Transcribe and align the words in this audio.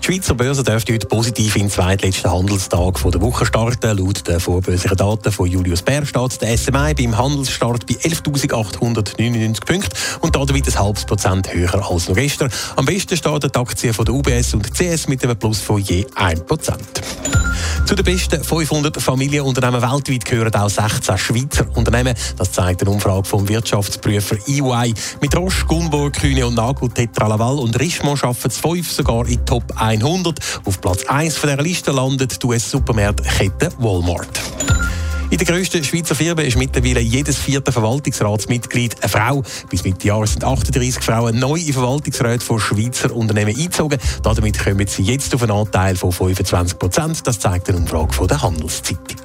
Die 0.00 0.06
Schweizer 0.06 0.34
Börse 0.34 0.62
dürfte 0.64 0.94
heute 0.94 1.06
positiv 1.06 1.56
in 1.56 1.64
den 1.64 1.70
zweitletzten 1.70 2.32
Handelstag 2.32 2.98
der 3.02 3.20
Woche 3.20 3.44
starten. 3.44 3.98
Laut 3.98 4.26
den 4.26 4.40
vorbörslichen 4.40 4.96
Daten 4.96 5.30
von 5.30 5.46
Julius 5.46 5.82
Bär 5.82 6.06
steht 6.06 6.40
der 6.40 6.56
SMI 6.56 6.94
beim 6.94 7.18
Handelsstart 7.18 7.86
bei 7.86 7.94
11.899 7.94 9.64
Punkten 9.64 9.96
und 10.20 10.34
damit 10.34 10.66
ein 10.66 10.78
halbes 10.78 11.04
Prozent 11.04 11.52
höher 11.52 11.90
als 11.90 12.08
noch 12.08 12.16
gestern. 12.16 12.50
Am 12.76 12.86
besten 12.86 13.16
steht 13.16 13.44
die 13.44 13.58
Aktie 13.58 13.92
von 13.92 14.06
der 14.06 14.14
UBS 14.14 14.54
und 14.54 14.72
CS 14.72 15.06
mit 15.06 15.22
einem 15.22 15.36
Plus 15.36 15.60
von 15.60 15.78
je 15.78 16.06
1 16.14 16.44
Prozent. 16.44 17.02
Zu 17.90 17.96
den 17.96 18.04
besten 18.04 18.44
500 18.44 19.02
Familienunternehmen 19.02 19.82
weltweit 19.82 20.24
gehören 20.24 20.54
auch 20.54 20.70
16 20.70 21.18
Schweizer 21.18 21.66
Unternehmen. 21.74 22.14
Das 22.36 22.52
zeigt 22.52 22.82
eine 22.82 22.90
Umfrage 22.92 23.24
vom 23.24 23.48
Wirtschaftsprüfer 23.48 24.36
EY. 24.46 24.94
Mit 25.20 25.36
Roche, 25.36 25.66
Gunborg, 25.66 26.12
Kühne 26.12 26.46
und 26.46 26.54
Nagel, 26.54 26.88
Tetra 26.90 27.26
Laval 27.26 27.58
und 27.58 27.76
Richemont 27.80 28.20
schaffen 28.20 28.48
es 28.48 28.58
fünf 28.58 28.92
sogar 28.92 29.26
in 29.26 29.44
Top 29.44 29.64
100. 29.74 30.38
Auf 30.66 30.80
Platz 30.80 31.04
1 31.06 31.36
von 31.36 31.50
dieser 31.50 31.62
Liste 31.64 31.90
landet 31.90 32.40
die 32.40 32.46
US-Supermarktkette 32.46 33.72
Walmart. 33.78 34.40
In 35.30 35.38
der 35.38 35.46
grössten 35.46 35.84
Schweizer 35.84 36.16
Firma 36.16 36.42
ist 36.42 36.56
mittlerweile 36.56 36.98
jedes 36.98 37.38
vierte 37.38 37.70
Verwaltungsratsmitglied 37.70 38.96
eine 39.00 39.08
Frau. 39.08 39.44
Bis 39.70 39.84
Mitte 39.84 40.08
Jahr 40.08 40.26
sind 40.26 40.42
38 40.42 41.00
Frauen 41.00 41.38
neu 41.38 41.54
in 41.54 41.72
Verwaltungsräte 41.72 42.44
von 42.44 42.58
Schweizer 42.58 43.14
Unternehmen 43.14 43.56
eingezogen. 43.56 44.00
Damit 44.24 44.58
kommen 44.58 44.88
sie 44.88 45.04
jetzt 45.04 45.32
auf 45.32 45.44
einen 45.44 45.52
Anteil 45.52 45.94
von 45.94 46.10
25 46.10 46.80
Prozent. 46.80 47.26
Das 47.28 47.38
zeigt 47.38 47.68
eine 47.68 47.78
Umfrage 47.78 48.12
von 48.12 48.26
der 48.26 48.42
Handelszeitung. 48.42 49.18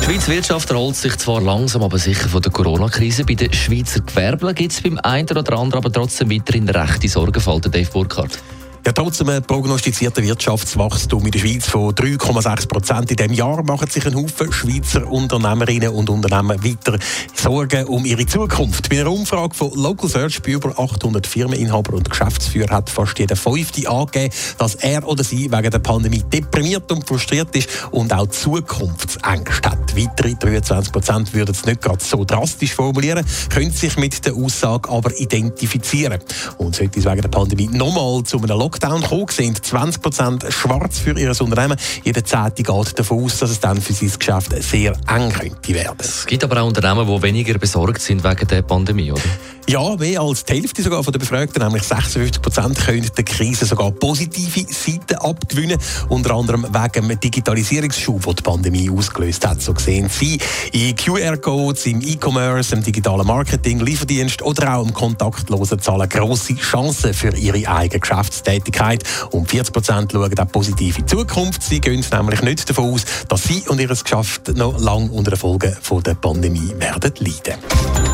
Die 0.00 0.04
Schweizer 0.04 0.32
Wirtschaft 0.32 0.70
erholt 0.70 0.96
sich 0.96 1.16
zwar 1.16 1.40
langsam, 1.40 1.84
aber 1.84 1.98
sicher 1.98 2.28
von 2.28 2.42
der 2.42 2.50
Corona-Krise. 2.50 3.24
Bei 3.24 3.34
den 3.34 3.52
Schweizer 3.52 4.00
Gewerblern 4.00 4.56
gibt 4.56 4.72
es 4.72 4.80
beim 4.82 4.98
einen 4.98 5.28
oder 5.28 5.56
anderen 5.56 5.84
aber 5.84 5.92
trotzdem 5.92 6.32
weiterhin 6.32 6.68
rechte 6.68 7.08
Sorgenfall, 7.08 7.60
Dave 7.60 7.88
Burkhardt. 7.92 8.40
Ja, 8.86 8.92
trotz 8.92 9.22
einem 9.22 9.42
prognostizierten 9.42 10.22
Wirtschaftswachstum 10.24 11.24
in 11.24 11.30
der 11.30 11.38
Schweiz 11.38 11.66
von 11.66 11.94
3,6 11.94 12.68
Prozent 12.68 13.10
in 13.10 13.16
diesem 13.16 13.32
Jahr 13.32 13.62
machen 13.62 13.88
sich 13.88 14.04
ein 14.04 14.14
Haufen 14.14 14.52
Schweizer 14.52 15.10
Unternehmerinnen 15.10 15.88
und 15.88 16.10
Unternehmen 16.10 16.62
weiter 16.62 16.98
Sorgen 17.34 17.86
um 17.86 18.04
ihre 18.04 18.26
Zukunft. 18.26 18.90
Bei 18.90 19.00
einer 19.00 19.10
Umfrage 19.10 19.54
von 19.54 19.72
Local 19.74 20.10
Search 20.10 20.42
bei 20.42 20.50
über 20.50 20.78
800 20.78 21.26
Firmeninhaber 21.26 21.94
und 21.94 22.10
Geschäftsführer 22.10 22.76
hat 22.76 22.90
fast 22.90 23.18
jeder 23.18 23.36
Fünfte 23.36 23.88
angegeben, 23.88 24.34
dass 24.58 24.74
er 24.74 25.08
oder 25.08 25.24
sie 25.24 25.50
wegen 25.50 25.70
der 25.70 25.78
Pandemie 25.78 26.22
deprimiert 26.22 26.92
und 26.92 27.08
frustriert 27.08 27.56
ist 27.56 27.70
und 27.90 28.12
auch 28.12 28.26
Zukunftsängste 28.26 29.70
hat. 29.70 29.96
Weitere 29.96 30.34
23 30.34 30.92
Prozent 30.92 31.32
würden 31.32 31.52
es 31.52 31.64
nicht 31.64 31.80
gerade 31.80 32.04
so 32.04 32.22
drastisch 32.22 32.74
formulieren, 32.74 33.24
können 33.48 33.70
sich 33.70 33.96
mit 33.96 34.26
der 34.26 34.34
Aussage 34.34 34.90
aber 34.90 35.18
identifizieren. 35.18 36.20
Und 36.58 36.76
sollte 36.76 36.98
es 36.98 37.06
wegen 37.06 37.22
der 37.22 37.28
Pandemie 37.28 37.68
nochmal 37.68 38.22
zu 38.24 38.36
einem 38.36 38.58
Lockdown 38.58 38.73
Lockdown 38.74 39.02
gekommen 39.02 39.26
sind 39.30 39.64
20 39.64 40.02
Prozent 40.02 40.46
schwarz 40.48 40.98
für 40.98 41.16
ihr 41.16 41.30
Unternehmen. 41.40 41.78
Jeder 42.02 42.24
Zehnte 42.24 42.64
geht 42.64 42.98
davon 42.98 43.24
aus, 43.24 43.38
dass 43.38 43.50
es 43.50 43.60
dann 43.60 43.80
für 43.80 43.92
sein 43.92 44.10
Geschäft 44.18 44.62
sehr 44.64 44.96
eng 45.08 45.32
könnte 45.32 45.74
werden. 45.74 45.96
Es 46.00 46.26
gibt 46.26 46.42
aber 46.42 46.60
auch 46.60 46.66
Unternehmen, 46.66 47.06
die 47.06 47.22
weniger 47.22 47.56
besorgt 47.56 48.00
sind 48.00 48.24
wegen 48.24 48.48
der 48.48 48.62
Pandemie, 48.62 49.12
oder? 49.12 49.22
Ja, 49.66 49.96
mehr 49.96 50.20
als 50.20 50.44
die 50.44 50.52
Hälfte 50.52 50.82
sogar 50.82 51.02
von 51.02 51.12
den 51.12 51.20
Befragten, 51.20 51.62
nämlich 51.62 51.84
56 51.84 52.42
Prozent, 52.42 52.78
können 52.78 53.10
der 53.16 53.24
Krise 53.24 53.64
sogar 53.64 53.92
positive 53.92 54.66
Seiten 54.70 55.14
abgewinnen. 55.14 55.78
Unter 56.10 56.34
anderem 56.34 56.66
wegen 56.70 57.08
dem 57.08 57.18
Digitalisierungsschub, 57.18 58.22
den 58.22 58.36
die 58.36 58.42
Pandemie 58.42 58.90
ausgelöst 58.90 59.46
hat. 59.46 59.62
So 59.62 59.74
sehen 59.74 60.10
sie 60.10 60.38
in 60.72 60.94
QR-Codes, 60.94 61.86
im 61.86 62.02
E-Commerce, 62.02 62.74
im 62.74 62.82
digitalen 62.82 63.26
Marketing, 63.26 63.80
Lieferdienst 63.80 64.42
oder 64.42 64.76
auch 64.76 64.84
im 64.84 64.92
kontaktlosen 64.92 65.80
Zahlen 65.80 66.10
grosse 66.10 66.56
Chancen 66.56 67.14
für 67.14 67.34
ihre 67.34 67.66
eigene 67.66 68.00
Geschäftstätigkeit. 68.00 69.02
Und 69.30 69.48
40 69.48 69.72
Prozent 69.72 70.12
schauen 70.12 70.38
auch 70.38 70.52
positiv 70.52 70.98
in 70.98 71.06
die 71.06 71.16
Zukunft. 71.16 71.62
Sie 71.62 71.80
gehen 71.80 72.04
nämlich 72.12 72.42
nicht 72.42 72.68
davon 72.68 72.92
aus, 72.92 73.04
dass 73.28 73.44
sie 73.44 73.62
und 73.68 73.80
ihr 73.80 73.88
Geschäft 73.88 74.48
noch 74.56 74.78
lange 74.78 75.10
unter 75.10 75.30
den 75.30 75.40
Folgen 75.40 75.74
der 76.04 76.14
Pandemie 76.14 76.74
werden 76.78 77.14
leiden. 77.18 78.13